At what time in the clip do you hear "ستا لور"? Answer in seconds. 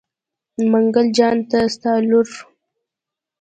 1.73-2.27